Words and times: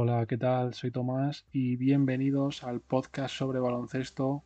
Hola, 0.00 0.24
¿qué 0.26 0.38
tal? 0.38 0.74
Soy 0.74 0.92
Tomás 0.92 1.44
y 1.52 1.74
bienvenidos 1.74 2.62
al 2.62 2.78
podcast 2.78 3.34
sobre 3.34 3.58
baloncesto. 3.58 4.44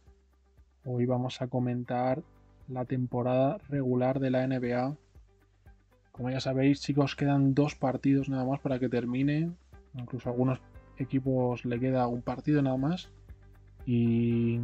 Hoy 0.87 1.05
vamos 1.05 1.43
a 1.43 1.49
comentar 1.49 2.23
la 2.69 2.87
temporada 2.87 3.59
regular 3.69 4.19
de 4.19 4.31
la 4.31 4.47
NBA. 4.47 4.97
Como 6.11 6.31
ya 6.31 6.41
sabéis, 6.41 6.81
chicos, 6.81 7.17
quedan 7.17 7.53
dos 7.53 7.75
partidos 7.75 8.31
nada 8.31 8.47
más 8.47 8.61
para 8.61 8.79
que 8.79 8.89
termine. 8.89 9.53
Incluso 9.93 10.31
a 10.31 10.33
algunos 10.33 10.59
equipos 10.97 11.67
le 11.67 11.79
queda 11.79 12.07
un 12.07 12.23
partido 12.23 12.63
nada 12.63 12.79
más. 12.79 13.11
Y 13.85 14.59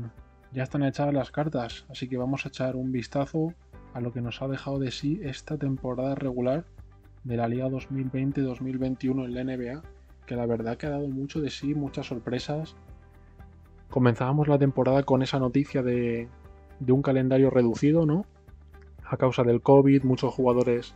ya 0.54 0.62
están 0.62 0.84
echadas 0.84 1.12
las 1.12 1.30
cartas, 1.30 1.84
así 1.90 2.08
que 2.08 2.16
vamos 2.16 2.46
a 2.46 2.48
echar 2.48 2.76
un 2.76 2.92
vistazo 2.92 3.52
a 3.92 4.00
lo 4.00 4.10
que 4.10 4.22
nos 4.22 4.40
ha 4.40 4.48
dejado 4.48 4.78
de 4.78 4.90
sí 4.90 5.20
esta 5.22 5.58
temporada 5.58 6.14
regular 6.14 6.64
de 7.24 7.36
la 7.36 7.46
Liga 7.46 7.68
2020-2021 7.68 9.26
en 9.26 9.34
la 9.34 9.44
NBA 9.44 9.97
que 10.28 10.36
la 10.36 10.46
verdad 10.46 10.76
que 10.76 10.86
ha 10.86 10.90
dado 10.90 11.08
mucho 11.08 11.40
de 11.40 11.50
sí, 11.50 11.74
muchas 11.74 12.06
sorpresas. 12.06 12.76
Comenzábamos 13.88 14.46
la 14.46 14.58
temporada 14.58 15.02
con 15.02 15.22
esa 15.22 15.38
noticia 15.38 15.82
de, 15.82 16.28
un 16.86 17.02
calendario 17.02 17.50
reducido, 17.50 18.04
¿no? 18.04 18.26
A 19.04 19.16
causa 19.16 19.42
del 19.42 19.62
COVID, 19.62 20.04
muchos 20.04 20.32
jugadores 20.32 20.94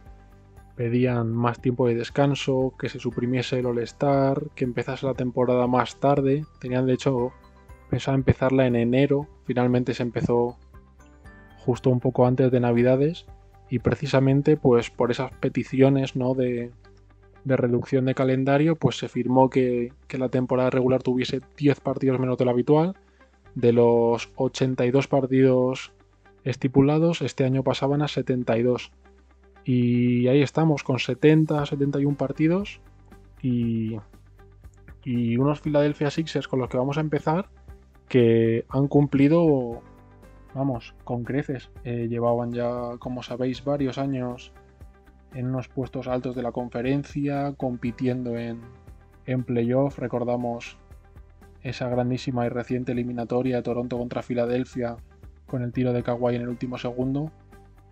pedían 0.76 1.32
más 1.32 1.60
tiempo 1.60 1.88
de 1.88 1.94
descanso, 1.94 2.74
que 2.78 2.90
se 2.90 2.98
suprimiese 2.98 3.58
el 3.58 3.66
All-Star, 3.66 4.50
que 4.54 4.64
empezase 4.64 5.06
la 5.06 5.14
temporada 5.14 5.66
más 5.66 5.98
tarde. 5.98 6.44
Tenían 6.60 6.86
de 6.86 6.92
hecho 6.92 7.32
pensado 7.88 8.16
empezarla 8.16 8.66
en 8.66 8.76
enero, 8.76 9.28
finalmente 9.44 9.94
se 9.94 10.02
empezó 10.02 10.58
justo 11.64 11.88
un 11.88 12.00
poco 12.00 12.26
antes 12.26 12.50
de 12.50 12.60
Navidades 12.60 13.26
y 13.70 13.78
precisamente 13.78 14.58
pues 14.58 14.90
por 14.90 15.10
esas 15.10 15.32
peticiones, 15.32 16.16
¿no? 16.16 16.34
De, 16.34 16.70
de 17.44 17.56
reducción 17.56 18.04
de 18.04 18.14
calendario, 18.14 18.76
pues 18.76 18.96
se 18.96 19.08
firmó 19.08 19.50
que, 19.50 19.92
la 20.10 20.28
temporada 20.28 20.70
regular 20.70 21.02
tuviese 21.02 21.40
10 21.56 21.80
partidos 21.80 22.20
menos 22.20 22.38
de 22.38 22.44
lo 22.44 22.50
habitual. 22.50 22.96
De 23.54 23.72
los 23.72 24.30
82 24.36 25.08
partidos 25.08 25.92
estipulados, 26.44 27.22
este 27.22 27.44
año 27.44 27.62
pasaban 27.62 28.02
a 28.02 28.08
72. 28.08 28.92
Y 29.64 30.28
ahí 30.28 30.42
estamos, 30.42 30.82
con 30.82 30.98
70, 30.98 31.66
71 31.66 32.16
partidos. 32.16 32.80
Y, 33.42 33.96
y 35.04 35.36
unos 35.36 35.60
Philadelphia 35.60 36.10
Sixers 36.10 36.48
con 36.48 36.60
los 36.60 36.68
que 36.68 36.76
vamos 36.76 36.98
a 36.98 37.00
empezar, 37.00 37.48
que 38.08 38.64
han 38.68 38.86
cumplido, 38.88 39.82
vamos, 40.54 40.94
con 41.04 41.24
creces. 41.24 41.70
Eh, 41.84 42.06
llevaban 42.08 42.52
ya, 42.52 42.96
como 42.98 43.22
sabéis, 43.22 43.64
varios 43.64 43.98
años 43.98 44.52
en 45.34 45.46
unos 45.46 45.68
puestos 45.68 46.08
altos 46.08 46.36
de 46.36 46.42
la 46.42 46.52
conferencia, 46.52 47.54
compitiendo 47.56 48.36
en, 48.36 48.60
en 49.26 49.44
playoff. 49.44 49.98
Recordamos 49.98 50.76
esa 51.62 51.88
grandísima 51.88 52.46
y 52.46 52.48
reciente 52.48 52.92
eliminatoria 52.92 53.56
de 53.56 53.62
Toronto 53.62 53.98
contra 53.98 54.22
Filadelfia 54.22 54.96
con 55.46 55.62
el 55.62 55.72
tiro 55.72 55.92
de 55.92 56.02
Kawhi 56.02 56.36
en 56.36 56.42
el 56.42 56.48
último 56.48 56.78
segundo. 56.78 57.30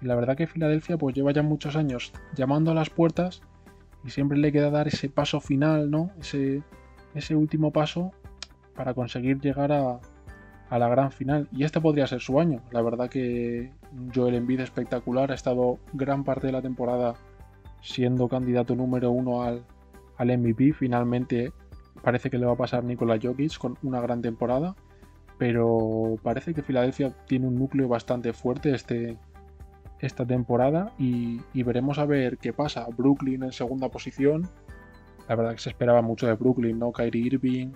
Y 0.01 0.07
la 0.07 0.15
verdad 0.15 0.37
que 0.37 0.47
Filadelfia 0.47 0.97
pues 0.97 1.15
lleva 1.15 1.33
ya 1.33 1.43
muchos 1.43 1.77
años 1.77 2.13
llamando 2.35 2.71
a 2.71 2.75
las 2.75 2.91
puertas 2.91 3.43
y 4.05 4.11
siempre 4.11 4.39
le 4.39 4.51
queda 4.51 4.71
dar 4.71 4.89
ese 4.89 5.09
paso 5.09 5.41
final, 5.41 5.91
¿no? 5.91 6.11
Ese, 6.19 6.63
ese 7.15 7.37
último 7.37 7.71
paso 7.71 8.13
para 8.75 8.95
conseguir 8.95 9.41
llegar 9.41 9.73
a, 9.73 10.01
a 10.71 10.79
la 10.79 10.89
gran 10.89 11.13
final. 11.13 11.49
Y 11.53 11.65
este 11.65 11.81
podría 11.81 12.07
ser 12.07 12.21
su 12.21 12.41
año. 12.41 12.63
La 12.71 12.81
verdad 12.81 13.11
que 13.11 13.73
Joel 14.15 14.37
Embiid 14.37 14.61
espectacular, 14.61 15.31
ha 15.31 15.35
estado 15.35 15.79
gran 15.93 16.25
parte 16.25 16.47
de 16.47 16.55
la 16.55 16.63
temporada 16.63 17.15
siendo 17.83 18.29
candidato 18.29 18.75
número 18.75 19.11
uno 19.11 19.43
al, 19.43 19.65
al 20.17 20.39
MVP. 20.39 20.73
Finalmente 20.73 21.53
parece 22.03 22.31
que 22.31 22.39
le 22.39 22.47
va 22.47 22.53
a 22.53 22.57
pasar 22.57 22.85
Nikola 22.85 23.19
Jokic 23.21 23.59
con 23.59 23.79
una 23.83 24.01
gran 24.01 24.23
temporada. 24.23 24.77
Pero 25.39 26.17
parece 26.23 26.53
que 26.53 26.63
Filadelfia 26.63 27.11
tiene 27.27 27.47
un 27.47 27.59
núcleo 27.59 27.89
bastante 27.89 28.35
fuerte 28.35 28.75
este, 28.75 29.17
esta 30.01 30.27
temporada 30.27 30.93
y, 30.99 31.41
veremos 31.55 31.99
a 31.99 32.07
ver 32.07 32.39
qué 32.39 32.53
pasa. 32.53 32.87
Brooklyn 32.97 33.43
en 33.45 33.53
segunda 33.53 33.89
posición. 33.89 34.49
La 35.29 35.37
verdad 35.37 35.53
que 35.53 35.61
se 35.61 35.71
esperaba 35.71 36.03
mucho 36.03 36.27
de 36.27 36.35
Brooklyn, 36.35 36.79
¿no? 36.79 36.93
Kyrie 36.93 37.27
Irving, 37.27 37.73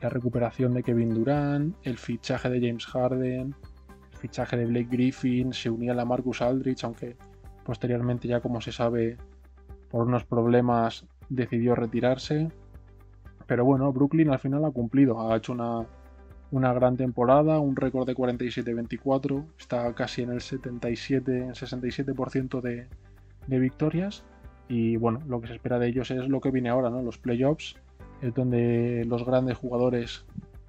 la 0.00 0.08
recuperación 0.08 0.74
de 0.74 0.82
Kevin 0.82 1.14
Durant, 1.14 1.76
el 1.82 1.98
fichaje 1.98 2.48
de 2.48 2.66
James 2.66 2.86
Harden, 2.86 3.54
el 4.12 4.18
fichaje 4.18 4.56
de 4.56 4.66
Blake 4.66 4.88
Griffin, 4.90 5.52
se 5.52 5.70
unía 5.70 5.92
a 5.92 6.04
Marcus 6.04 6.40
Aldrich, 6.40 6.84
aunque 6.84 7.16
posteriormente 7.64 8.26
ya 8.26 8.40
como 8.40 8.60
se 8.60 8.72
sabe 8.72 9.18
por 9.90 10.06
unos 10.06 10.24
problemas 10.24 11.06
decidió 11.28 11.74
retirarse. 11.74 12.50
Pero 13.46 13.64
bueno, 13.64 13.92
Brooklyn 13.92 14.30
al 14.30 14.38
final 14.38 14.64
ha 14.64 14.70
cumplido, 14.70 15.30
ha 15.30 15.36
hecho 15.36 15.52
una, 15.52 15.86
una 16.50 16.72
gran 16.72 16.96
temporada, 16.96 17.58
un 17.58 17.76
récord 17.76 18.06
de 18.06 18.14
47-24, 18.14 19.44
está 19.58 19.94
casi 19.94 20.22
en 20.22 20.32
el 20.32 20.40
77, 20.40 21.48
67% 21.52 22.60
de, 22.60 22.86
de 23.46 23.58
victorias. 23.58 24.24
Y 24.68 24.96
bueno, 24.96 25.22
lo 25.26 25.40
que 25.40 25.48
se 25.48 25.54
espera 25.54 25.78
de 25.78 25.88
ellos 25.88 26.10
es 26.10 26.28
lo 26.28 26.40
que 26.40 26.50
viene 26.50 26.68
ahora, 26.68 26.90
¿no? 26.90 27.02
Los 27.02 27.16
playoffs, 27.16 27.76
es 28.20 28.34
donde 28.34 29.04
los 29.06 29.24
grandes 29.24 29.56
jugadores 29.56 30.26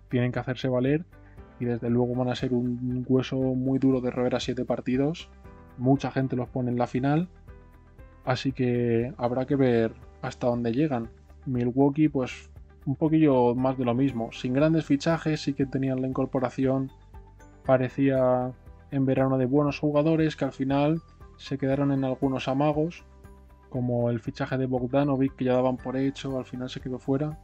tienen 0.08 0.32
que 0.32 0.40
hacerse 0.40 0.70
valer 0.70 1.06
y 1.60 1.66
desde 1.66 1.90
luego 1.90 2.16
van 2.16 2.30
a 2.30 2.36
ser 2.36 2.54
un 2.54 3.06
hueso 3.08 3.36
muy 3.36 3.80
duro 3.80 4.00
de 4.00 4.12
roer 4.12 4.36
a 4.36 4.40
siete 4.40 4.64
partidos. 4.64 5.30
Mucha 5.78 6.12
gente 6.12 6.38
los 6.38 6.48
pone 6.48 6.72
en 6.72 6.78
la 6.78 6.88
final 6.88 7.28
Así 8.26 8.52
que 8.52 9.14
habrá 9.18 9.46
que 9.46 9.56
ver 9.56 9.94
hasta 10.22 10.48
dónde 10.48 10.72
llegan. 10.72 11.10
Milwaukee, 11.46 12.10
pues 12.10 12.50
un 12.86 12.96
poquillo 12.96 13.56
más 13.56 13.78
de 13.78 13.86
lo 13.86 13.94
mismo. 13.94 14.32
Sin 14.32 14.54
grandes 14.54 14.86
fichajes, 14.86 15.42
sí 15.42 15.54
que 15.54 15.66
tenían 15.66 16.02
la 16.02 16.08
incorporación, 16.08 16.92
parecía 17.66 18.52
en 18.92 19.06
verano 19.06 19.38
de 19.38 19.46
buenos 19.46 19.80
jugadores 19.80 20.36
que 20.36 20.46
al 20.46 20.52
final 20.52 21.02
se 21.38 21.58
quedaron 21.58 21.92
en 21.92 22.04
algunos 22.04 22.48
amagos, 22.48 23.06
como 23.70 24.10
el 24.10 24.20
fichaje 24.20 24.58
de 24.58 24.66
Bogdanovic 24.66 25.36
que 25.36 25.46
ya 25.46 25.54
daban 25.54 25.78
por 25.78 25.96
hecho, 25.96 26.38
al 26.38 26.46
final 26.46 26.70
se 26.70 26.82
quedó 26.82 27.00
fuera. 27.00 27.40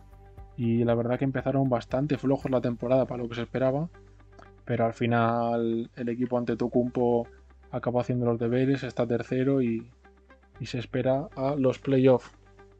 Y 0.57 0.83
la 0.83 0.95
verdad 0.95 1.19
que 1.19 1.25
empezaron 1.25 1.69
bastante 1.69 2.17
flojos 2.17 2.49
la 2.49 2.61
temporada 2.61 3.05
para 3.05 3.21
lo 3.21 3.29
que 3.29 3.35
se 3.35 3.43
esperaba. 3.43 3.89
Pero 4.65 4.85
al 4.85 4.93
final 4.93 5.91
el 5.95 6.09
equipo 6.09 6.37
ante 6.37 6.55
Tocumpo 6.55 7.27
acabó 7.71 7.99
haciendo 7.99 8.25
los 8.25 8.39
deberes, 8.39 8.83
está 8.83 9.05
tercero 9.05 9.61
y, 9.61 9.87
y 10.59 10.67
se 10.67 10.79
espera 10.79 11.29
a 11.35 11.55
los 11.55 11.79
playoffs. 11.79 12.31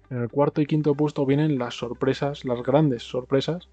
En 0.09 0.21
el 0.21 0.29
cuarto 0.29 0.61
y 0.61 0.65
quinto 0.65 0.93
puesto 0.93 1.25
vienen 1.25 1.57
las 1.57 1.75
sorpresas, 1.75 2.45
las 2.45 2.61
grandes 2.61 3.03
sorpresas 3.03 3.69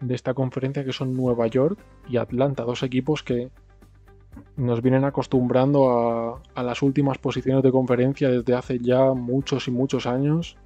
de 0.00 0.14
esta 0.14 0.34
conferencia 0.34 0.84
que 0.84 0.92
son 0.92 1.14
Nueva 1.14 1.46
York 1.46 1.78
y 2.08 2.16
Atlanta, 2.16 2.64
dos 2.64 2.82
equipos 2.82 3.22
que 3.22 3.50
nos 4.56 4.82
vienen 4.82 5.04
acostumbrando 5.04 6.40
a, 6.54 6.62
las 6.62 6.82
últimas 6.82 7.18
posiciones 7.18 7.62
de 7.62 7.70
conferencia 7.70 8.28
desde 8.30 8.54
hace 8.54 8.78
ya 8.78 9.12
muchos 9.12 9.68
y 9.68 9.70
muchos 9.70 10.06
años. 10.06 10.56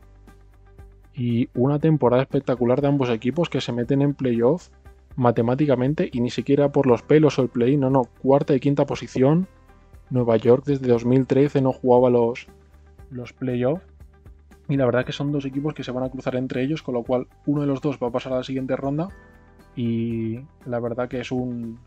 Y 1.14 1.48
una 1.54 1.78
temporada 1.78 2.22
espectacular 2.22 2.80
de 2.80 2.88
ambos 2.88 3.10
equipos 3.10 3.48
que 3.48 3.60
se 3.60 3.72
meten 3.72 4.02
en 4.02 4.14
playoff 4.14 4.68
matemáticamente 5.16 6.08
y 6.12 6.20
ni 6.20 6.30
siquiera 6.30 6.70
por 6.70 6.86
los 6.86 7.02
pelos 7.02 7.38
o 7.38 7.42
el 7.42 7.48
play, 7.48 7.76
no, 7.76 7.90
no, 7.90 8.04
cuarta 8.22 8.54
y 8.54 8.60
quinta 8.60 8.86
posición 8.86 9.48
Nueva 10.10 10.36
York 10.36 10.64
desde 10.64 10.88
2013 10.88 11.60
no 11.60 11.72
jugaba 11.72 12.10
los, 12.10 12.46
los 13.10 13.32
playoffs. 13.32 13.84
Y 14.68 14.76
la 14.76 14.84
verdad 14.84 15.04
que 15.04 15.12
son 15.12 15.32
dos 15.32 15.46
equipos 15.46 15.72
que 15.72 15.82
se 15.82 15.92
van 15.92 16.04
a 16.04 16.10
cruzar 16.10 16.36
entre 16.36 16.62
ellos, 16.62 16.82
con 16.82 16.94
lo 16.94 17.02
cual 17.02 17.26
uno 17.46 17.62
de 17.62 17.66
los 17.66 17.80
dos 17.80 17.98
va 18.02 18.08
a 18.08 18.12
pasar 18.12 18.34
a 18.34 18.36
la 18.36 18.44
siguiente 18.44 18.76
ronda. 18.76 19.08
Y 19.76 20.40
la 20.66 20.78
verdad 20.80 21.08
que 21.08 21.20
es 21.20 21.32
un, 21.32 21.78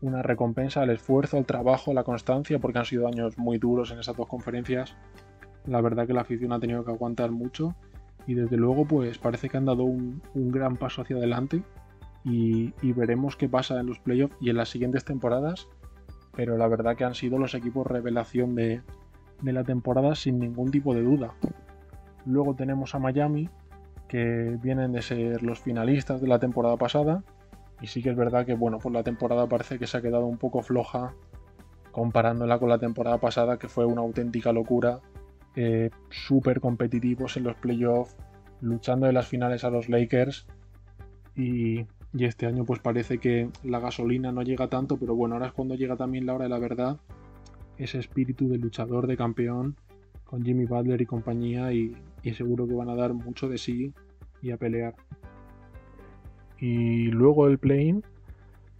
una 0.00 0.22
recompensa 0.22 0.82
al 0.82 0.90
esfuerzo, 0.90 1.36
al 1.36 1.46
trabajo, 1.46 1.92
a 1.92 1.94
la 1.94 2.02
constancia, 2.02 2.58
porque 2.58 2.78
han 2.78 2.84
sido 2.84 3.06
años 3.06 3.38
muy 3.38 3.58
duros 3.58 3.92
en 3.92 4.00
esas 4.00 4.16
dos 4.16 4.26
conferencias. 4.26 4.96
La 5.66 5.80
verdad 5.80 6.06
que 6.06 6.14
la 6.14 6.22
afición 6.22 6.52
ha 6.52 6.58
tenido 6.58 6.84
que 6.84 6.90
aguantar 6.90 7.30
mucho. 7.30 7.76
Y 8.26 8.34
desde 8.34 8.56
luego, 8.56 8.86
pues 8.86 9.18
parece 9.18 9.48
que 9.48 9.56
han 9.56 9.66
dado 9.66 9.84
un, 9.84 10.20
gran 10.34 10.76
paso 10.76 11.02
hacia 11.02 11.16
adelante. 11.16 11.62
Y, 12.24 12.74
y 12.82 12.92
veremos 12.92 13.36
qué 13.36 13.48
pasa 13.48 13.78
en 13.78 13.86
los 13.86 14.00
playoffs 14.00 14.36
y 14.40 14.50
en 14.50 14.56
las 14.56 14.68
siguientes 14.68 15.04
temporadas 15.04 15.68
pero 16.40 16.56
la 16.56 16.68
verdad 16.68 16.96
que 16.96 17.04
han 17.04 17.14
sido 17.14 17.36
los 17.36 17.52
equipos 17.52 17.86
revelación 17.86 18.54
de, 18.54 18.80
la 19.42 19.62
temporada 19.62 20.14
sin 20.14 20.38
ningún 20.38 20.70
tipo 20.70 20.94
de 20.94 21.02
duda. 21.02 21.34
Luego 22.24 22.54
tenemos 22.54 22.94
a 22.94 22.98
Miami, 22.98 23.50
que 24.08 24.56
vienen 24.62 24.92
de 24.92 25.02
ser 25.02 25.42
los 25.42 25.60
finalistas 25.60 26.18
de 26.22 26.28
la 26.28 26.38
temporada 26.38 26.78
pasada. 26.78 27.22
Y 27.82 27.88
sí 27.88 28.02
que 28.02 28.08
es 28.08 28.16
verdad 28.16 28.46
que, 28.46 28.54
bueno, 28.54 28.78
pues 28.78 28.90
la 28.94 29.02
temporada 29.02 29.46
parece 29.48 29.78
que 29.78 29.86
se 29.86 29.98
ha 29.98 30.00
quedado 30.00 30.24
un 30.24 30.38
poco 30.38 30.62
floja 30.62 31.12
comparándola 31.92 32.58
con 32.58 32.70
la 32.70 32.78
temporada 32.78 33.18
pasada, 33.18 33.58
que 33.58 33.68
fue 33.68 33.84
una 33.84 34.00
auténtica 34.00 34.50
locura. 34.50 35.00
Eh, 35.56 35.90
súper 36.08 36.60
competitivos 36.62 37.36
en 37.36 37.44
los 37.44 37.56
playoffs, 37.56 38.16
luchando 38.62 39.06
en 39.08 39.12
las 39.12 39.26
finales 39.26 39.62
a 39.64 39.68
los 39.68 39.90
Lakers. 39.90 40.46
Y 41.36 41.84
y 42.12 42.24
este 42.24 42.46
año 42.46 42.64
pues 42.64 42.80
parece 42.80 43.18
que 43.18 43.48
la 43.62 43.78
gasolina 43.78 44.32
no 44.32 44.42
llega 44.42 44.68
tanto, 44.68 44.96
pero 44.96 45.14
bueno, 45.14 45.34
ahora 45.36 45.48
es 45.48 45.52
cuando 45.52 45.74
llega 45.74 45.96
también 45.96 46.26
la 46.26 46.34
hora 46.34 46.44
de 46.44 46.50
la 46.50 46.58
verdad, 46.58 46.98
ese 47.78 47.98
espíritu 47.98 48.48
de 48.48 48.58
luchador, 48.58 49.06
de 49.06 49.16
campeón, 49.16 49.76
con 50.24 50.44
Jimmy 50.44 50.64
Butler 50.64 51.00
y 51.00 51.06
compañía, 51.06 51.72
y, 51.72 51.96
seguro 52.34 52.66
que 52.66 52.74
van 52.74 52.88
a 52.88 52.94
dar 52.94 53.14
mucho 53.14 53.48
de 53.48 53.58
sí 53.58 53.92
y 54.42 54.50
a 54.50 54.56
pelear. 54.56 54.94
Y 56.58 57.06
luego 57.06 57.48
el 57.48 57.58
play-in, 57.58 58.04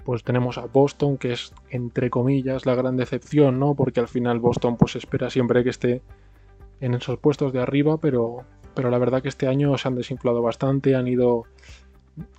pues 0.04 0.22
tenemos 0.22 0.58
a 0.58 0.66
Boston, 0.66 1.16
que 1.16 1.32
es 1.32 1.54
entre 1.70 2.10
comillas 2.10 2.66
la 2.66 2.74
gran 2.74 2.96
decepción, 2.96 3.58
¿no? 3.58 3.74
Porque 3.74 4.00
al 4.00 4.08
final 4.08 4.38
Boston 4.38 4.76
pues 4.76 4.96
espera 4.96 5.30
siempre 5.30 5.64
que 5.64 5.70
esté 5.70 6.02
en 6.80 6.94
esos 6.94 7.18
puestos 7.18 7.52
de 7.52 7.60
arriba, 7.60 7.98
pero, 7.98 8.44
pero 8.74 8.90
la 8.90 8.98
verdad 8.98 9.22
que 9.22 9.28
este 9.28 9.48
año 9.48 9.76
se 9.78 9.88
han 9.88 9.94
desinflado 9.94 10.42
bastante, 10.42 10.94
han 10.94 11.08
ido... 11.08 11.44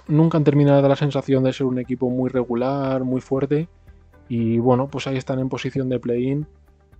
Nunca 0.07 0.37
han 0.37 0.43
terminado 0.43 0.77
de 0.77 0.81
dar 0.81 0.89
la 0.89 0.95
sensación 0.95 1.43
de 1.43 1.53
ser 1.53 1.65
un 1.65 1.79
equipo 1.79 2.09
muy 2.09 2.29
regular, 2.29 3.03
muy 3.03 3.21
fuerte, 3.21 3.67
y 4.27 4.59
bueno, 4.59 4.87
pues 4.87 5.07
ahí 5.07 5.17
están 5.17 5.39
en 5.39 5.49
posición 5.49 5.89
de 5.89 5.99
play-in. 5.99 6.47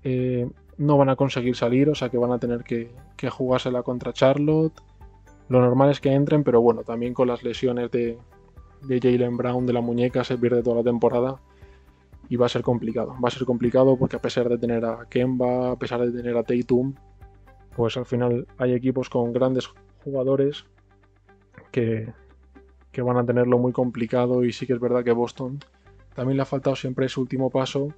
Eh, 0.04 0.50
no 0.78 0.98
van 0.98 1.10
a 1.10 1.16
conseguir 1.16 1.56
salir, 1.56 1.90
o 1.90 1.96
sea 1.96 2.10
que 2.10 2.18
van 2.18 2.32
a 2.32 2.40
tener 2.40 2.64
que, 2.64 2.92
que 3.16 3.30
jugársela 3.30 3.84
contra 3.84 4.14
Charlotte. 4.14 4.74
Lo 5.48 5.62
normal 5.62 5.92
es 5.92 6.00
que 6.00 6.12
entren, 6.12 6.44
pero 6.44 6.62
bueno, 6.62 6.84
también 6.84 7.14
con 7.14 7.28
las 7.28 7.44
lesiones 7.44 7.92
de, 7.92 8.18
de 8.84 9.00
Jalen 9.00 9.38
Brown 9.38 9.66
de 9.66 9.74
la 9.74 9.82
muñeca 9.82 10.24
se 10.24 10.38
pierde 10.38 10.64
toda 10.64 10.78
la 10.78 10.84
temporada 10.84 11.36
y 12.30 12.36
va 12.36 12.46
a 12.48 12.50
ser 12.50 12.62
complicado. 12.62 13.16
Va 13.24 13.28
a 13.28 13.32
ser 13.32 13.46
complicado 13.46 13.98
porque 13.98 14.16
a 14.16 14.22
pesar 14.22 14.50
de 14.50 14.58
tener 14.58 14.86
a 14.86 15.06
Kemba, 15.10 15.72
a 15.72 15.76
pesar 15.78 16.02
de 16.02 16.12
tener 16.12 16.36
a 16.38 16.44
Tatum, 16.44 16.96
pues 17.76 17.98
al 17.98 18.06
final 18.06 18.48
hay 18.58 18.74
equipos 18.74 19.10
con 19.10 19.34
grandes 19.34 19.70
jugadores 20.04 20.66
que, 21.72 22.12
que 22.92 23.02
van 23.02 23.18
a 23.18 23.26
tenerlo 23.26 23.58
muy 23.58 23.72
complicado 23.72 24.44
y 24.44 24.52
sí 24.52 24.68
que 24.68 24.74
es 24.74 24.80
verdad 24.80 25.04
que 25.04 25.12
Boston 25.12 25.60
también 26.14 26.38
le 26.38 26.44
ha 26.44 26.46
faltado 26.46 26.76
siempre 26.76 27.06
ese 27.06 27.20
último 27.20 27.50
paso 27.50 27.94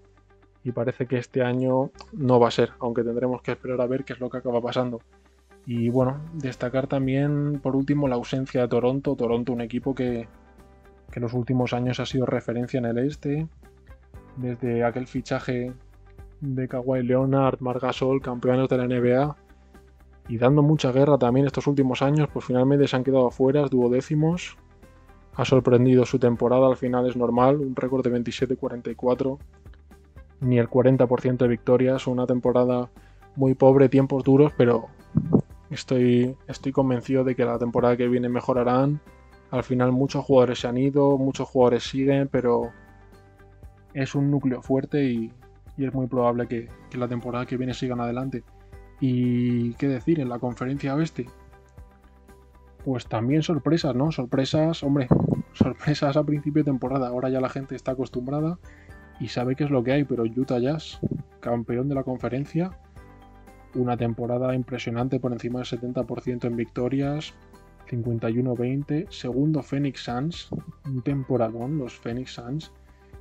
y 0.64 0.72
parece 0.72 1.08
que 1.08 1.18
este 1.18 1.44
año 1.44 1.92
no 2.14 2.40
va 2.40 2.48
a 2.48 2.52
ser, 2.52 2.72
aunque 2.80 3.04
tendremos 3.04 3.42
que 3.42 3.52
esperar 3.52 3.82
a 3.82 3.88
ver 3.88 4.06
qué 4.06 4.14
es 4.14 4.20
lo 4.20 4.30
que 4.30 4.38
acaba 4.38 4.62
pasando. 4.62 5.02
Y 5.66 5.90
bueno, 5.90 6.22
destacar 6.34 6.88
también 6.88 7.60
por 7.62 7.76
último 7.76 8.08
la 8.08 8.16
ausencia 8.16 8.62
de 8.62 8.68
Toronto. 8.68 9.16
Toronto, 9.16 9.52
un 9.52 9.62
equipo 9.62 9.96
que, 9.96 10.28
que 11.12 11.20
en 11.20 11.24
los 11.24 11.34
últimos 11.34 11.74
años 11.74 12.00
ha 12.00 12.06
sido 12.06 12.26
referencia 12.26 12.78
en 12.78 12.86
el 12.86 12.98
este, 13.00 13.48
desde 14.38 14.84
aquel 14.84 15.08
fichaje 15.08 15.74
de 16.42 16.68
Kawhi 16.68 17.04
Leonard, 17.04 17.60
Margasol, 17.62 18.22
campeones 18.22 18.68
de 18.70 18.78
la 18.78 18.88
NBA, 18.88 19.36
y 20.28 20.38
dando 20.38 20.62
mucha 20.62 20.92
guerra 20.92 21.18
también 21.18 21.46
estos 21.46 21.68
últimos 21.68 22.02
años, 22.02 22.30
pues 22.32 22.46
finalmente 22.46 22.88
se 22.88 22.96
han 22.96 23.04
quedado 23.04 23.28
afuera, 23.28 23.66
duodécimos. 23.68 24.58
Ha 25.36 25.46
sorprendido 25.46 26.06
su 26.06 26.20
temporada, 26.20 26.68
al 26.68 26.78
final 26.78 27.10
es 27.10 27.16
normal, 27.16 27.58
un 27.58 27.76
récord 27.76 28.04
de 28.04 28.12
27-44, 28.12 29.40
ni 30.42 30.60
el 30.60 30.70
40% 30.70 31.38
de 31.38 31.48
victorias, 31.48 32.06
una 32.06 32.28
temporada 32.28 32.90
muy 33.36 33.56
pobre, 33.56 33.90
tiempos 33.90 34.24
duros, 34.24 34.54
pero 34.56 34.88
estoy, 35.72 36.36
estoy 36.48 36.72
convencido 36.72 37.24
de 37.24 37.36
que 37.36 37.46
la 37.46 37.58
temporada 37.58 37.98
que 37.98 38.08
viene 38.08 38.30
mejorarán. 38.30 39.00
Al 39.50 39.64
final 39.64 39.92
muchos 39.92 40.24
jugadores 40.24 40.60
se 40.60 40.68
han 40.68 40.78
ido, 40.78 41.18
muchos 41.18 41.48
jugadores 41.48 41.84
siguen, 41.84 42.28
pero 42.28 42.72
es 43.94 44.16
un 44.16 44.30
núcleo 44.30 44.62
fuerte 44.62 45.04
y, 45.04 45.32
es 45.78 45.94
muy 45.94 46.06
probable 46.06 46.48
que, 46.48 46.70
que 46.92 46.98
la 47.00 47.08
temporada 47.08 47.48
que 47.48 47.58
viene 47.58 47.74
sigan 47.74 48.00
adelante. 48.00 48.44
Y 49.00 49.74
qué 49.74 49.88
decir, 49.88 50.20
en 50.20 50.30
la 50.30 50.38
conferencia 50.38 50.96
oeste, 50.96 51.26
pues 52.84 53.08
también 53.08 53.44
sorpresas, 53.44 53.96
¿no? 53.96 54.12
Sorpresas, 54.12 54.84
hombre, 54.84 55.08
sorpresas 55.54 56.18
a 56.18 56.24
principio 56.24 56.64
de 56.64 56.72
temporada. 56.72 57.08
Ahora 57.08 57.30
ya 57.30 57.42
la 57.42 57.50
gente 57.50 57.76
está 57.76 57.92
acostumbrada 57.92 58.60
y 59.20 59.30
sabe 59.30 59.56
qué 59.56 59.64
es 59.64 59.72
lo 59.72 59.84
que 59.84 59.94
hay, 59.94 60.04
pero 60.04 60.24
Utah 60.24 60.60
Jazz, 60.60 61.00
campeón 61.40 61.88
de 61.88 61.96
la 61.96 62.04
conferencia, 62.04 62.72
una 63.76 63.98
temporada 63.98 64.54
impresionante 64.54 65.20
por 65.20 65.32
encima 65.32 65.60
del 65.60 65.68
70% 65.68 66.46
en 66.46 66.56
victorias, 66.56 67.34
51-20. 67.90 69.08
Segundo 69.10 69.62
Phoenix 69.62 70.04
Suns, 70.04 70.50
un 70.86 71.02
temporadón, 71.02 71.78
los 71.78 71.94
Phoenix 71.94 72.34
Suns, 72.34 72.72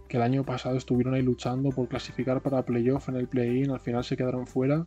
que 0.08 0.16
el 0.16 0.22
año 0.22 0.44
pasado 0.44 0.76
estuvieron 0.76 1.14
ahí 1.14 1.22
luchando 1.22 1.70
por 1.70 1.88
clasificar 1.88 2.42
para 2.42 2.64
playoff 2.64 3.08
en 3.08 3.16
el 3.16 3.28
play-in, 3.28 3.70
al 3.70 3.80
final 3.80 4.04
se 4.04 4.16
quedaron 4.16 4.46
fuera. 4.46 4.86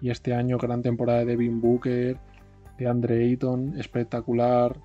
Y 0.00 0.10
este 0.10 0.34
año 0.34 0.58
gran 0.58 0.82
temporada 0.82 1.20
de 1.20 1.26
Devin 1.26 1.60
Booker, 1.60 2.18
de 2.82 2.88
Andre 2.88 3.24
Ayton, 3.24 3.78
espectacular. 3.78 4.76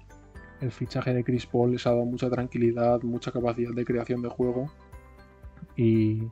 El 0.62 0.72
fichaje 0.72 1.14
de 1.14 1.24
Chris 1.24 1.46
Paul 1.46 1.72
les 1.72 1.86
ha 1.86 1.92
dado 1.92 2.06
mucha 2.06 2.30
tranquilidad, 2.30 3.02
mucha 3.04 3.32
capacidad 3.32 3.74
de 3.74 3.86
creación 3.86 4.22
de 4.22 4.30
juego. 4.30 4.72
Y, 5.76 6.24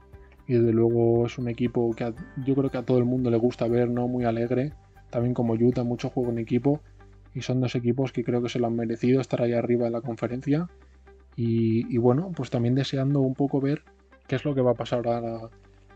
desde 0.48 0.74
luego 0.74 1.26
es 1.26 1.38
un 1.40 1.48
equipo 1.50 1.92
que 1.96 2.14
yo 2.46 2.56
creo 2.56 2.70
que 2.70 2.78
a 2.78 2.84
todo 2.84 3.00
el 3.00 3.06
mundo 3.06 3.32
le 3.32 3.38
gusta 3.38 3.68
ver, 3.68 3.90
¿no? 3.90 4.08
Muy 4.08 4.26
alegre. 4.26 4.74
También 5.10 5.34
como 5.34 5.54
Utah, 5.54 5.84
mucho 5.84 6.10
juego 6.10 6.32
en 6.32 6.40
equipo. 6.40 6.82
Y 7.34 7.42
son 7.42 7.62
dos 7.62 7.76
equipos 7.76 8.12
que 8.12 8.24
creo 8.24 8.42
que 8.42 8.50
se 8.50 8.60
lo 8.60 8.68
han 8.68 8.76
merecido 8.76 9.22
estar 9.22 9.42
ahí 9.42 9.54
arriba 9.54 9.88
en 9.88 9.94
la 9.94 10.02
conferencia. 10.02 10.68
Y, 11.36 11.98
bueno, 11.98 12.32
pues 12.36 12.50
también 12.50 12.76
deseando 12.76 13.20
un 13.20 13.34
poco 13.34 13.60
ver 13.60 13.84
qué 14.28 14.36
es 14.36 14.46
lo 14.46 14.56
que 14.56 14.62
va 14.62 14.72
a 14.72 14.76
pasar 14.76 15.00
ahora 15.08 15.50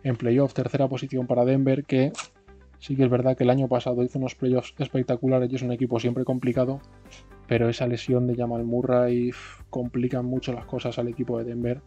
en 0.04 0.16
playoff. 0.16 0.54
Tercera 0.54 0.88
posición 0.88 1.28
para 1.28 1.46
Denver, 1.46 1.86
que 1.86 2.12
sí 2.80 2.96
que 2.96 3.04
es 3.04 3.10
verdad 3.10 3.38
que 3.38 3.44
el 3.44 3.50
año 3.50 3.68
pasado 3.68 4.04
hizo 4.04 4.20
unos 4.20 4.36
playoffs 4.36 4.74
espectaculares 4.78 5.52
y 5.52 5.56
es 5.56 5.62
un 5.62 5.72
equipo 5.72 6.00
siempre 6.00 6.24
complicado. 6.24 6.80
Pero 7.48 7.70
esa 7.70 7.88
lesión 7.88 8.28
de 8.28 8.36
Jamal 8.36 8.64
Murray 8.64 9.32
complica 9.70 10.22
mucho 10.22 10.54
las 10.54 10.66
cosas 10.66 11.00
al 11.00 11.08
equipo 11.08 11.38
de 11.38 11.46
Denver. 11.46 11.82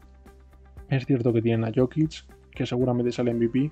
Es 0.89 1.07
cierto 1.07 1.33
que 1.33 1.43
tienen 1.43 1.65
a 1.65 1.73
Jokic, 1.75 2.25
que 2.51 2.67
seguramente 2.67 3.13
sale 3.13 3.33
MVP. 3.33 3.71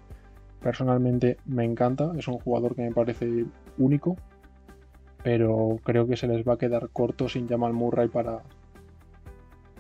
Personalmente 0.61 1.38
me 1.46 1.64
encanta, 1.64 2.12
es 2.17 2.28
un 2.28 2.38
jugador 2.38 2.75
que 2.75 2.82
me 2.82 2.93
parece 2.93 3.46
único, 3.78 4.17
pero 5.22 5.78
creo 5.82 6.06
que 6.06 6.17
se 6.17 6.28
les 6.28 6.46
va 6.46 6.55
a 6.55 6.58
quedar 6.58 6.90
corto 6.90 7.28
sin 7.28 7.49
Jamal 7.49 7.72
Murray 7.72 8.08
para, 8.08 8.43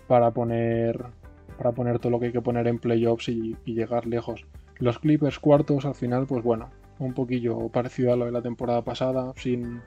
para 0.08 0.30
poner 0.32 1.04
para 1.60 1.72
poner 1.72 1.98
todo 1.98 2.10
lo 2.10 2.18
que 2.18 2.26
hay 2.26 2.32
que 2.32 2.40
poner 2.40 2.66
en 2.68 2.78
playoffs 2.78 3.28
y, 3.28 3.54
llegar 3.66 4.06
lejos. 4.06 4.46
Los 4.78 4.98
Clippers 4.98 5.38
cuartos 5.38 5.84
al 5.84 5.94
final, 5.94 6.26
pues 6.26 6.42
bueno, 6.42 6.70
un 7.00 7.14
poquillo 7.14 7.68
parecido 7.68 8.12
a 8.12 8.16
lo 8.16 8.26
de 8.26 8.32
la 8.32 8.42
temporada 8.42 8.82
pasada, 8.82 9.32
sin, 9.36 9.80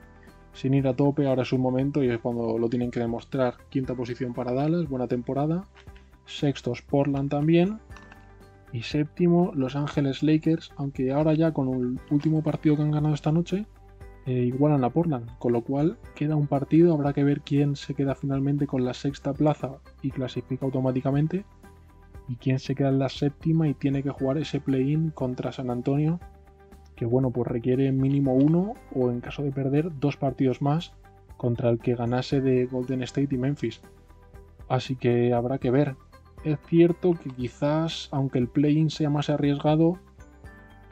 sin 0.52 0.74
ir 0.74 0.86
a 0.86 0.94
tope, 0.94 1.26
ahora 1.26 1.42
es 1.42 1.52
un 1.52 1.60
momento 1.60 2.02
y 2.02 2.10
es 2.10 2.18
cuando 2.18 2.58
lo 2.58 2.68
tienen 2.68 2.90
que 2.90 3.00
demostrar. 3.00 3.54
Quinta 3.70 3.94
posición 3.94 4.34
para 4.34 4.52
Dallas, 4.52 4.88
buena 4.88 5.06
temporada. 5.06 5.64
Sextos 6.26 6.82
Portland 6.82 7.30
también. 7.30 7.80
Y 8.72 8.82
séptimo, 8.82 9.52
Los 9.54 9.76
Ángeles 9.76 10.22
Lakers, 10.22 10.72
aunque 10.76 11.12
ahora 11.12 11.34
ya 11.34 11.52
con 11.52 11.68
el 11.68 12.00
último 12.10 12.42
partido 12.42 12.76
que 12.76 12.82
han 12.82 12.90
ganado 12.90 13.14
esta 13.14 13.30
noche, 13.30 13.66
eh, 14.26 14.32
igualan 14.32 14.82
a 14.82 14.90
Portland. 14.90 15.38
Con 15.38 15.52
lo 15.52 15.62
cual 15.62 15.96
queda 16.16 16.34
un 16.34 16.48
partido, 16.48 16.92
habrá 16.92 17.12
que 17.12 17.22
ver 17.22 17.42
quién 17.42 17.76
se 17.76 17.94
queda 17.94 18.16
finalmente 18.16 18.66
con 18.66 18.84
la 18.84 18.94
sexta 18.94 19.32
plaza 19.32 19.78
y 20.02 20.10
clasifica 20.10 20.66
automáticamente. 20.66 21.44
Y 22.26 22.36
quién 22.36 22.58
se 22.58 22.74
queda 22.74 22.88
en 22.88 22.98
la 22.98 23.10
séptima 23.10 23.68
y 23.68 23.74
tiene 23.74 24.02
que 24.02 24.10
jugar 24.10 24.38
ese 24.38 24.60
play-in 24.60 25.10
contra 25.10 25.52
San 25.52 25.70
Antonio. 25.70 26.18
Que 26.96 27.06
bueno, 27.06 27.30
pues 27.30 27.48
requiere 27.48 27.90
mínimo 27.92 28.34
uno 28.34 28.74
o 28.94 29.10
en 29.10 29.20
caso 29.20 29.42
de 29.42 29.52
perder 29.52 29.90
dos 29.98 30.16
partidos 30.16 30.62
más 30.62 30.92
contra 31.36 31.70
el 31.70 31.78
que 31.78 31.96
ganase 31.96 32.40
de 32.40 32.66
Golden 32.66 33.02
State 33.02 33.34
y 33.34 33.38
Memphis. 33.38 33.80
Así 34.68 34.96
que 34.96 35.34
habrá 35.34 35.58
que 35.58 35.70
ver 35.70 35.96
es 36.44 36.58
cierto 36.66 37.14
que 37.14 37.30
quizás, 37.30 38.08
aunque 38.12 38.38
el 38.38 38.48
play-in 38.48 38.90
sea 38.90 39.08
más 39.08 39.30
arriesgado, 39.30 39.98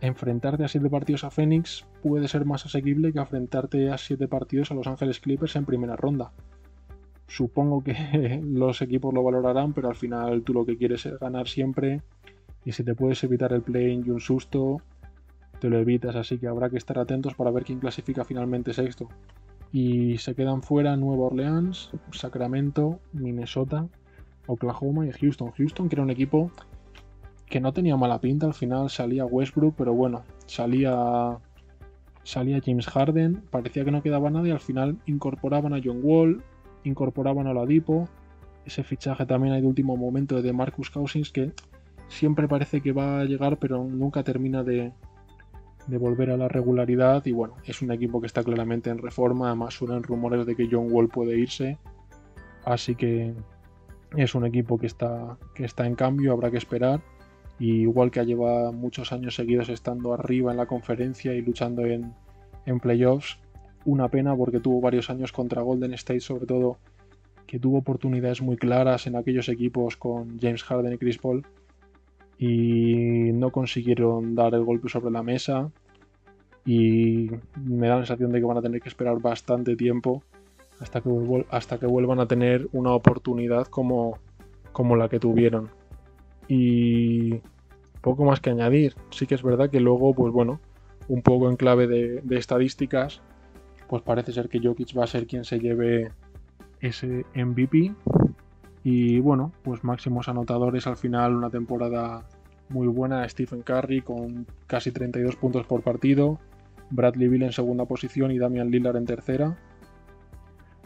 enfrentarte 0.00 0.64
a 0.64 0.68
7 0.68 0.88
partidos 0.88 1.25
a 1.25 1.30
Phoenix 1.30 1.85
puede 2.02 2.26
ser 2.26 2.47
más 2.47 2.64
asequible 2.64 3.12
que 3.12 3.18
enfrentarte 3.18 3.90
a 3.90 3.99
7 3.99 4.28
partidos 4.28 4.71
a 4.71 4.75
Los 4.75 4.87
Ángeles 4.87 5.21
Clippers 5.21 5.54
en 5.56 5.66
primera 5.66 5.94
ronda. 5.94 6.32
Supongo 7.28 7.85
que 7.85 8.40
los 8.42 8.80
equipos 8.80 9.12
lo 9.12 9.23
valorarán, 9.23 9.75
pero 9.75 9.88
al 9.88 9.94
final 9.94 10.42
tú 10.42 10.54
lo 10.54 10.64
que 10.64 10.78
quieres 10.78 11.04
es 11.04 11.18
ganar 11.18 11.47
siempre. 11.49 12.00
Y 12.64 12.73
si 12.73 12.82
te 12.82 12.94
puedes 12.94 13.23
evitar 13.23 13.52
el 13.52 13.61
play-in 13.61 14.04
y 14.06 14.11
un 14.11 14.21
susto, 14.21 14.80
te 15.62 15.71
lo 15.71 15.78
evitas. 15.78 16.16
Así 16.16 16.38
que 16.38 16.49
habrá 16.49 16.69
que 16.69 16.76
estar 16.76 16.99
atentos 16.99 17.35
para 17.35 17.52
ver 17.52 17.62
quién 17.62 17.78
clasifica 17.78 18.25
finalmente 18.25 18.75
sexto. 18.75 19.09
Y 19.73 20.19
se 20.19 20.35
quedan 20.35 20.61
fuera 20.61 20.97
Nueva 20.97 21.26
Orleans, 21.26 21.92
Sacramento, 22.11 22.99
Minnesota, 23.12 23.87
Oklahoma 24.49 25.07
y 25.07 25.12
Houston. 25.12 25.52
Houston, 25.52 25.88
que 25.88 25.95
era 25.95 26.02
un 26.02 26.11
equipo 26.11 26.50
que 27.47 27.61
no 27.61 27.73
tenía 27.73 27.97
mala 27.97 28.21
pinta, 28.21 28.47
al 28.47 28.54
final 28.54 28.90
salía 28.90 29.25
Westbrook, 29.25 29.76
pero 29.76 29.95
bueno, 29.95 30.25
salía, 30.47 31.38
salía 32.25 32.61
James 32.64 32.87
Harden, 32.87 33.42
parecía 33.50 33.85
que 33.85 33.92
no 33.92 34.02
quedaba 34.02 34.31
nadie, 34.31 34.52
al 34.52 34.61
final 34.61 34.97
incorporaban 35.07 35.75
a 35.75 35.81
John 35.85 36.00
Wall, 36.02 36.42
incorporaban 36.83 37.47
a 37.47 37.52
Ladipo, 37.52 38.09
ese 38.64 38.83
fichaje 38.83 39.26
también 39.26 39.52
hay 39.52 39.61
de 39.61 39.66
último 39.66 39.97
momento 39.99 40.40
de 40.40 40.52
Marcus 40.52 40.90
Cousins 40.90 41.31
que 41.31 41.52
siempre 42.09 42.49
parece 42.49 42.81
que 42.81 42.92
va 42.92 43.21
a 43.21 43.25
llegar, 43.26 43.59
pero 43.59 43.85
nunca 43.85 44.23
termina 44.23 44.62
de, 44.62 44.92
de 45.87 45.99
volver 45.99 46.31
a 46.31 46.37
la 46.37 46.49
regularidad 46.49 47.25
y 47.27 47.33
bueno, 47.33 47.55
es 47.67 47.83
un 47.83 47.91
equipo 47.91 48.21
que 48.21 48.27
está 48.27 48.43
claramente 48.43 48.91
en 48.91 48.99
reforma, 48.99 49.49
además 49.49 49.75
suenan 49.75 50.03
rumores 50.03 50.47
de 50.47 50.55
que 50.55 50.69
John 50.71 50.89
Wall 50.91 51.09
puede 51.09 51.39
irse, 51.39 51.79
así 52.65 52.95
que 52.95 53.35
es 54.17 54.35
un 54.35 54.47
equipo 54.47 54.79
que 54.79 54.87
está, 54.87 55.39
que 55.55 55.65
está 55.65 55.87
en 55.87 55.95
cambio, 55.95 56.33
habrá 56.33 56.51
que 56.51 56.59
esperar. 56.59 57.01
Y 57.59 57.83
igual 57.83 58.11
que 58.11 58.25
lleva 58.25 58.73
muchos 58.73 59.12
años 59.12 59.35
seguidos 59.37 59.69
estando 59.69 60.12
arriba 60.12 60.51
en 60.51 60.57
la 60.57 60.67
conferencia 60.67 61.33
y 61.35 61.43
luchando 61.43 61.85
en, 61.85 62.12
en 62.67 62.81
playoffs, 62.81 63.39
una 63.85 64.09
pena 64.09 64.35
porque 64.37 64.61
tuvo 64.61 64.81
varios 64.81 65.11
años 65.11 65.33
contra 65.33 65.62
Golden 65.62 65.95
State, 65.95 66.21
sobre 66.21 66.47
todo, 66.47 66.79
que 67.47 67.59
tuvo 67.59 67.79
oportunidades 67.79 68.43
muy 68.43 68.57
claras 68.57 69.07
en 69.07 69.17
aquellos 69.17 69.49
equipos 69.49 69.97
con 69.97 70.39
James 70.41 70.65
Harden 70.65 70.95
y 70.95 70.99
Chris 70.99 71.19
Paul 71.19 71.47
y 72.39 73.33
no 73.33 73.51
consiguieron 73.51 74.35
dar 74.35 74.55
el 74.55 74.65
golpe 74.65 74.89
sobre 74.89 75.11
la 75.11 75.23
mesa 75.23 75.71
y 76.65 77.31
me 77.65 77.89
da 77.89 77.97
la 77.97 78.07
sensación 78.07 78.33
de 78.33 78.41
que 78.41 78.47
van 78.47 78.59
a 78.59 78.62
tener 78.62 78.81
que 78.81 78.89
esperar 78.89 79.21
bastante 79.21 79.77
tiempo 79.77 80.23
hasta 80.81 81.01
que, 81.01 81.47
hasta 81.51 81.79
que 81.79 81.87
vuelvan 81.87 82.21
a 82.21 82.27
tener 82.27 82.69
una 82.73 82.93
oportunidad 82.93 83.67
como, 83.67 84.19
como 84.73 84.97
la 84.97 85.09
que 85.09 85.21
tuvieron. 85.21 85.71
Y 86.49 87.41
poco 88.01 88.25
más 88.25 88.41
que 88.41 88.51
añadir. 88.51 88.95
Sí 89.11 89.27
que 89.27 89.35
es 89.35 89.43
verdad 89.43 89.71
que 89.71 89.81
luego, 89.81 90.12
pues 90.15 90.33
bueno, 90.33 90.61
un 91.09 91.23
poco 91.23 91.49
en 91.49 91.57
clave 91.57 91.87
de, 91.87 92.23
estadísticas, 92.37 93.23
pues 93.89 94.03
parece 94.03 94.33
ser 94.33 94.49
que 94.49 94.61
Jokic 94.61 94.97
va 94.99 95.05
a 95.05 95.07
ser 95.07 95.27
quien 95.27 95.45
se 95.45 95.59
lleve 95.61 96.12
ese 96.81 97.25
MVP. 97.35 97.95
Y 98.85 99.21
bueno, 99.21 99.53
pues 99.62 99.85
máximos 99.85 100.29
anotadores 100.29 100.87
al 100.87 100.97
final, 100.97 101.37
una 101.37 101.51
temporada 101.51 102.27
muy 102.69 102.89
buena. 102.89 103.29
Stephen 103.29 103.62
Curry 103.62 104.03
con 104.03 104.47
casi 104.67 104.91
32 104.91 105.37
puntos 105.37 105.67
por 105.67 105.83
partido. 105.83 106.39
Bradley 106.91 107.29
Bill 107.29 107.45
en 107.45 107.53
segunda 107.53 107.85
posición 107.87 108.33
y 108.33 108.39
Damian 108.39 108.71
Lillard 108.71 108.97
en 108.97 109.07
tercera. 109.07 109.57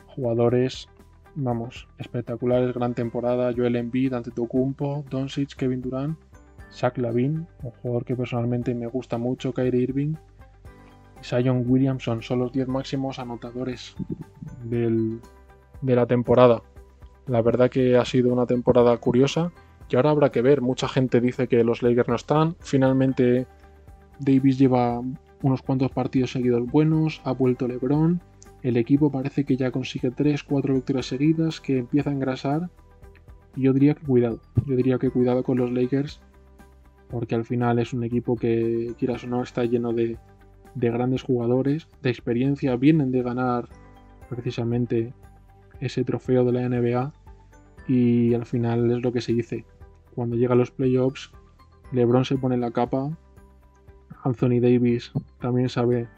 Jugadores, 0.06 0.88
vamos, 1.34 1.88
espectaculares, 1.98 2.74
gran 2.74 2.94
temporada. 2.94 3.52
Joel 3.56 3.76
Embiid, 3.76 4.12
Antetokounmpo, 4.12 5.04
Doncic, 5.10 5.54
Kevin 5.56 5.80
Durant, 5.80 6.18
Zach 6.70 6.98
Lavin, 6.98 7.46
un 7.62 7.70
jugador 7.70 8.04
que 8.04 8.16
personalmente 8.16 8.74
me 8.74 8.86
gusta 8.86 9.18
mucho, 9.18 9.52
Kyrie 9.52 9.82
Irving, 9.82 10.14
Sion 11.22 11.64
Williamson 11.66 12.22
son 12.22 12.40
los 12.40 12.52
10 12.52 12.68
máximos 12.68 13.18
anotadores 13.18 13.96
de 14.64 15.20
la 15.82 16.06
temporada. 16.06 16.62
La 17.26 17.42
verdad 17.42 17.70
que 17.70 17.96
ha 17.96 18.04
sido 18.04 18.32
una 18.32 18.46
temporada 18.46 18.96
curiosa 18.98 19.52
y 19.88 19.96
ahora 19.96 20.10
habrá 20.10 20.30
que 20.30 20.42
ver. 20.42 20.60
Mucha 20.60 20.88
gente 20.88 21.20
dice 21.20 21.48
que 21.48 21.64
los 21.64 21.82
Lakers 21.82 22.08
no 22.08 22.14
están. 22.14 22.56
Finalmente 22.60 23.46
Davis 24.20 24.58
lleva 24.58 25.00
unos 25.42 25.62
cuantos 25.62 25.90
partidos 25.90 26.32
seguidos 26.32 26.66
buenos, 26.66 27.20
ha 27.24 27.32
vuelto 27.32 27.68
LeBron. 27.68 28.20
El 28.62 28.76
equipo 28.76 29.10
parece 29.10 29.44
que 29.44 29.56
ya 29.56 29.70
consigue 29.70 30.10
3-4 30.10 30.74
victorias 30.74 31.06
seguidas, 31.06 31.60
que 31.60 31.78
empieza 31.78 32.10
a 32.10 32.12
engrasar. 32.12 32.70
Y 33.54 33.62
yo 33.62 33.72
diría 33.72 33.94
que 33.94 34.04
cuidado. 34.04 34.40
Yo 34.66 34.76
diría 34.76 34.98
que 34.98 35.10
cuidado 35.10 35.42
con 35.42 35.58
los 35.58 35.70
Lakers 35.70 36.20
porque 37.08 37.34
al 37.34 37.44
final 37.44 37.78
es 37.78 37.92
un 37.92 38.04
equipo 38.04 38.36
que, 38.36 38.94
quieras 38.98 39.24
o 39.24 39.26
no, 39.28 39.42
está 39.42 39.64
lleno 39.64 39.92
de, 39.92 40.18
grandes 40.74 41.22
jugadores, 41.22 41.88
de 42.02 42.10
experiencia, 42.10 42.76
vienen 42.76 43.10
de 43.10 43.22
ganar 43.22 43.68
precisamente 44.28 45.14
ese 45.80 46.04
trofeo 46.04 46.44
de 46.44 46.52
la 46.52 46.68
NBA 46.68 47.12
y 47.88 48.34
al 48.34 48.46
final 48.46 48.90
es 48.90 49.02
lo 49.02 49.12
que 49.12 49.20
se 49.20 49.32
dice. 49.32 49.64
Cuando 50.14 50.36
llega 50.36 50.54
a 50.54 50.56
los 50.56 50.70
playoffs, 50.70 51.30
LeBron 51.92 52.24
se 52.24 52.36
pone 52.36 52.56
la 52.56 52.70
capa, 52.70 53.10
Anthony 54.22 54.60
Davis 54.60 55.12
también 55.40 55.68
sabe 55.68 56.08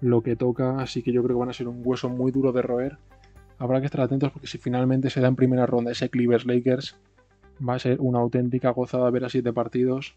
lo 0.00 0.22
que 0.22 0.36
toca, 0.36 0.80
así 0.80 1.02
que 1.02 1.12
yo 1.12 1.22
creo 1.22 1.36
que 1.36 1.40
van 1.40 1.48
a 1.48 1.54
ser 1.54 1.68
un 1.68 1.80
hueso 1.84 2.08
muy 2.08 2.30
duro 2.30 2.52
de 2.52 2.62
roer. 2.62 2.98
Habrá 3.58 3.80
que 3.80 3.86
estar 3.86 4.02
atentos 4.02 4.32
porque 4.32 4.46
si 4.46 4.58
finalmente 4.58 5.08
se 5.08 5.20
da 5.20 5.28
en 5.28 5.36
primera 5.36 5.64
ronda 5.64 5.92
ese 5.92 6.10
Clippers 6.10 6.44
Lakers, 6.44 6.98
va 7.66 7.74
a 7.74 7.78
ser 7.78 8.00
una 8.00 8.18
auténtica 8.18 8.70
gozada 8.70 9.10
ver 9.10 9.24
a 9.24 9.28
siete 9.28 9.52
partidos 9.52 10.16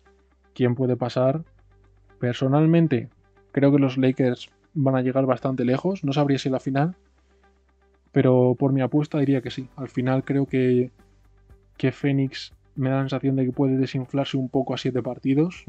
quién 0.53 0.75
puede 0.75 0.97
pasar. 0.97 1.45
Personalmente, 2.19 3.09
creo 3.51 3.71
que 3.71 3.79
los 3.79 3.97
Lakers 3.97 4.49
van 4.73 4.95
a 4.95 5.01
llegar 5.01 5.25
bastante 5.25 5.63
lejos. 5.63 6.03
No 6.03 6.13
sabría 6.13 6.39
si 6.39 6.49
la 6.49 6.59
final, 6.59 6.97
pero 8.17 8.55
por 8.57 8.73
mi 8.73 8.81
apuesta 8.81 9.19
diría 9.19 9.43
que 9.43 9.51
sí. 9.51 9.69
Al 9.75 9.89
final 9.89 10.23
creo 10.23 10.47
que, 10.47 10.89
que 11.77 11.91
Phoenix 11.91 12.51
me 12.75 12.89
da 12.89 12.95
la 12.95 13.01
sensación 13.03 13.35
de 13.35 13.45
que 13.45 13.51
puede 13.51 13.77
desinflarse 13.77 14.37
un 14.37 14.49
poco 14.49 14.73
a 14.73 14.79
siete 14.79 15.03
partidos. 15.03 15.65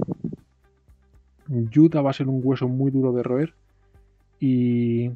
Utah 1.47 2.01
va 2.01 2.09
a 2.09 2.15
ser 2.15 2.27
un 2.27 2.41
hueso 2.43 2.67
muy 2.67 2.91
duro 2.91 3.13
de 3.13 3.23
roer. 3.23 3.53
Y, 4.41 5.11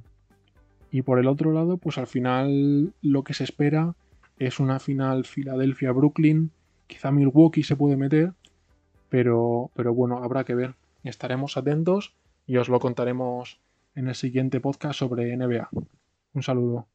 y 0.90 1.00
por 1.00 1.18
el 1.18 1.26
otro 1.26 1.52
lado, 1.52 1.78
pues 1.78 1.96
al 1.96 2.06
final 2.06 2.92
lo 3.00 3.24
que 3.24 3.32
se 3.32 3.44
espera 3.44 3.94
es 4.38 4.60
una 4.60 4.78
final 4.78 5.24
Filadelfia-Brooklyn. 5.24 6.50
Quizá 6.86 7.12
Milwaukee 7.12 7.62
se 7.62 7.76
puede 7.76 7.96
meter 7.96 8.34
pero, 9.08 9.70
pero 9.74 9.94
bueno, 9.94 10.22
habrá 10.22 10.44
que 10.44 10.54
ver. 10.54 10.74
Estaremos 11.02 11.56
atentos 11.56 12.14
y 12.46 12.58
os 12.58 12.68
lo 12.68 12.78
contaremos 12.78 13.58
en 13.94 14.08
el 14.08 14.16
siguiente 14.16 14.60
podcast 14.60 14.98
sobre 14.98 15.34
NBA. 15.34 15.70
Un 16.34 16.42
saludo. 16.42 16.88